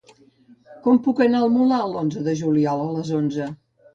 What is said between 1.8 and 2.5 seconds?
l'onze de